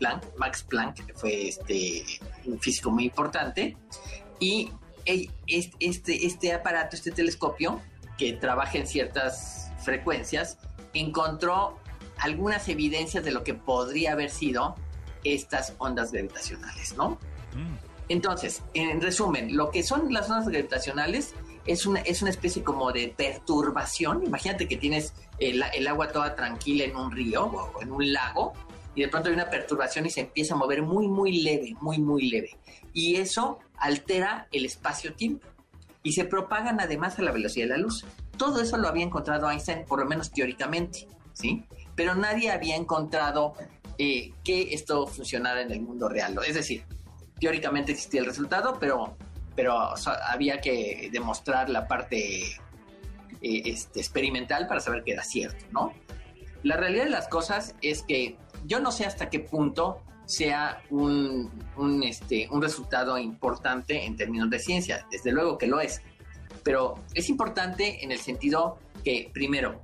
[0.00, 2.04] Planck, Max Planck, fue este,
[2.46, 3.76] un físico muy importante.
[4.40, 4.72] Y
[5.04, 7.80] ey, es- este, este aparato, este telescopio,
[8.18, 10.58] que trabaja en ciertas frecuencias,
[10.94, 11.78] encontró
[12.18, 14.74] algunas evidencias de lo que podría haber sido
[15.22, 17.10] estas ondas gravitacionales, ¿no?
[17.54, 17.76] Mm.
[18.08, 21.34] Entonces, en resumen, lo que son las ondas gravitacionales
[21.66, 24.24] es una, es una especie como de perturbación.
[24.24, 28.52] Imagínate que tienes el, el agua toda tranquila en un río o en un lago
[28.94, 31.98] y de pronto hay una perturbación y se empieza a mover muy, muy leve, muy,
[31.98, 32.56] muy leve.
[32.92, 35.46] Y eso altera el espacio-tiempo
[36.02, 38.04] y se propagan además a la velocidad de la luz.
[38.36, 41.64] Todo eso lo había encontrado Einstein, por lo menos teóricamente, ¿sí?
[41.94, 43.54] Pero nadie había encontrado
[43.98, 46.38] eh, que esto funcionara en el mundo real.
[46.46, 46.84] Es decir,
[47.38, 49.16] teóricamente existía el resultado, pero,
[49.54, 52.44] pero o sea, había que demostrar la parte
[53.42, 55.92] eh, este, experimental para saber que era cierto, ¿no?
[56.62, 61.50] La realidad de las cosas es que yo no sé hasta qué punto sea un,
[61.76, 65.06] un, este, un resultado importante en términos de ciencia.
[65.10, 66.02] Desde luego que lo es.
[66.62, 69.82] Pero es importante en el sentido que, primero,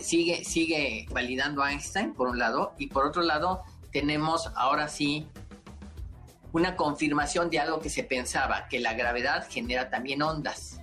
[0.00, 3.62] sigue, sigue validando a Einstein, por un lado, y por otro lado,
[3.92, 5.28] tenemos ahora sí
[6.52, 10.80] una confirmación de algo que se pensaba, que la gravedad genera también ondas.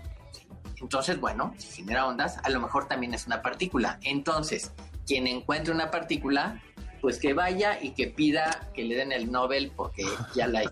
[0.79, 3.99] Entonces, bueno, si genera ondas, a lo mejor también es una partícula.
[4.03, 4.71] Entonces,
[5.07, 6.61] quien encuentre una partícula,
[7.03, 10.69] pues que vaya y que pida que le den el Nobel porque ya la hay.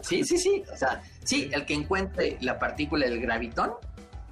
[0.00, 0.62] Sí, sí, sí.
[0.72, 3.72] O sea, sí, el que encuentre la partícula del gravitón,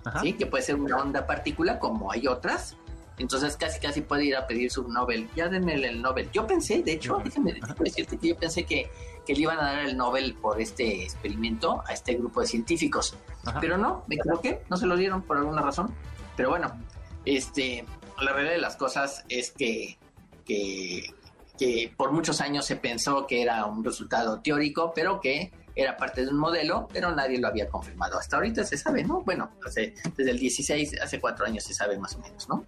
[0.05, 0.21] Ajá.
[0.21, 2.77] sí, que puede ser una onda partícula como hay otras.
[3.19, 5.29] Entonces casi casi puede ir a pedir su Nobel.
[5.35, 6.31] Ya denme el, el Nobel.
[6.31, 8.89] Yo pensé, de hecho, déjame decirte que yo pensé que,
[9.27, 13.17] que le iban a dar el Nobel por este experimento a este grupo de científicos.
[13.45, 13.59] Ajá.
[13.59, 15.93] Pero no, me equivoqué, no se lo dieron por alguna razón.
[16.37, 16.81] Pero bueno,
[17.25, 17.85] este,
[18.21, 19.99] la realidad de las cosas es que,
[20.45, 21.13] que,
[21.59, 26.25] que por muchos años se pensó que era un resultado teórico, pero que era parte
[26.25, 28.19] de un modelo, pero nadie lo había confirmado.
[28.19, 29.23] Hasta ahorita se sabe, ¿no?
[29.23, 32.67] Bueno, hace, desde el 16, hace cuatro años se sabe más o menos, ¿no?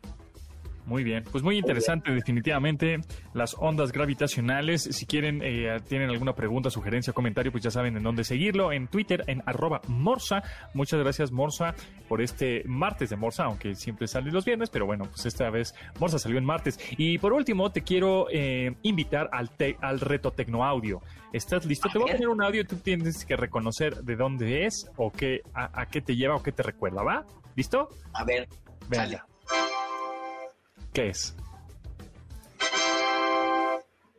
[0.87, 3.01] Muy bien, pues muy interesante definitivamente
[3.35, 4.83] las ondas gravitacionales.
[4.85, 8.71] Si quieren, eh, tienen alguna pregunta, sugerencia, comentario, pues ya saben en dónde seguirlo.
[8.73, 10.45] En Twitter, en arroba Morsa.
[10.75, 11.75] Muchas gracias Morsa
[12.09, 15.75] por este martes de Morsa, aunque siempre sale los viernes, pero bueno, pues esta vez
[15.99, 16.79] Morsa salió en martes.
[16.97, 21.03] Y por último, te quiero eh, invitar al, te- al reto Tecnoaudio.
[21.33, 21.89] ¿Estás listo?
[21.93, 25.11] Te voy a poner un audio y tú tienes que reconocer de dónde es o
[25.11, 27.27] qué, a, a qué te lleva o qué te recuerda, ¿va?
[27.57, 27.89] ¿Listo?
[28.15, 28.49] A ver,
[28.89, 29.27] Venga.
[30.97, 31.37] ¿Qué es?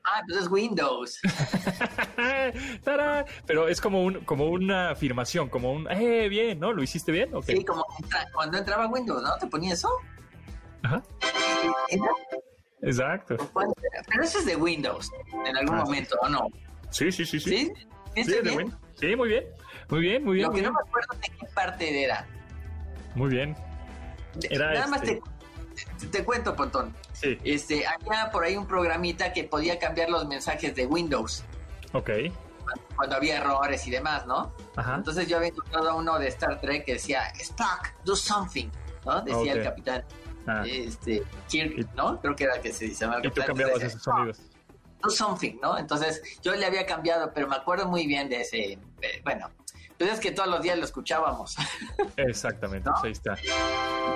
[0.03, 1.19] ah, pues es Windows.
[2.83, 3.25] ¡Tarán!
[3.47, 6.71] Pero es como un como una afirmación, como un eh bien, ¿no?
[6.73, 7.31] ¿Lo hiciste bien?
[7.47, 7.83] Sí, como
[8.31, 9.35] cuando entraba Windows, ¿no?
[9.37, 9.89] ¿Te ponía eso?
[10.83, 11.01] Ajá.
[12.83, 13.37] Exacto.
[13.55, 15.09] Pero eso es de Windows,
[15.47, 16.47] en algún Ah, momento, ¿o no?
[16.91, 17.49] Sí, sí, sí, sí.
[18.15, 18.23] ¿Sí?
[18.23, 18.71] ¿Sí, bien?
[18.93, 19.45] sí, muy bien.
[19.89, 20.83] Muy bien, muy bien, Lo muy que no bien.
[20.83, 22.27] me acuerdo de qué parte era.
[23.15, 23.55] Muy bien.
[24.51, 25.19] Era Nada más este.
[25.99, 26.95] Te, te cuento, Pontón.
[27.13, 27.37] Sí.
[27.43, 31.43] Este, había por ahí un programita que podía cambiar los mensajes de Windows
[31.93, 32.09] Ok.
[32.95, 34.53] cuando había errores y demás, ¿no?
[34.75, 34.95] Ajá.
[34.95, 38.67] Entonces yo había encontrado uno de Star Trek que decía Spock, do something,
[39.05, 39.21] ¿no?
[39.21, 40.03] Decía el capitán.
[40.47, 42.19] Ah, Este, Kirk, ¿no?
[42.21, 43.47] Creo que era que se llamaba el y tú capitán.
[43.47, 44.39] cambiabas esos sonidos.
[45.01, 45.77] do something, ¿no?
[45.77, 49.49] Entonces yo le había cambiado, pero me acuerdo muy bien de ese, eh, bueno,
[49.97, 51.55] pues es que todos los días lo escuchábamos.
[52.17, 52.95] Exactamente, ¿No?
[53.01, 53.37] pues ahí está.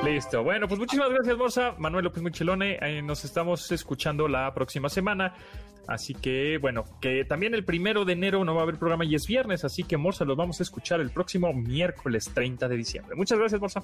[0.03, 0.43] Listo.
[0.43, 1.75] Bueno, pues muchísimas gracias, Morsa.
[1.77, 5.35] Manuel López Muchelone, eh, nos estamos escuchando la próxima semana.
[5.87, 9.15] Así que, bueno, que también el primero de enero no va a haber programa y
[9.15, 13.15] es viernes, así que Morsa los vamos a escuchar el próximo miércoles 30 de diciembre.
[13.15, 13.83] Muchas gracias, Morsa.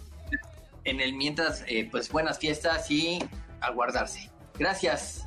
[0.83, 3.19] En el mientras, eh, pues buenas fiestas y
[3.59, 4.29] a guardarse.
[4.57, 5.26] Gracias.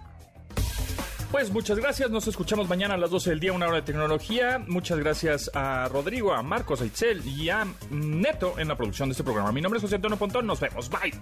[1.31, 4.59] Pues muchas gracias, nos escuchamos mañana a las 12 del día, una hora de tecnología.
[4.67, 9.13] Muchas gracias a Rodrigo, a Marcos, a Itzel y a Neto en la producción de
[9.13, 9.53] este programa.
[9.53, 11.13] Mi nombre es José Antonio Pontón, nos vemos, bye.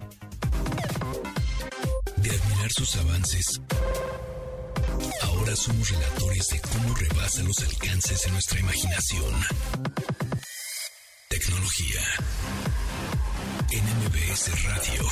[2.17, 3.61] De admirar sus avances,
[5.25, 9.35] ahora somos relatores de cómo rebasa los alcances de nuestra imaginación.
[11.29, 12.01] Tecnología.
[13.71, 15.03] En MBS Radio.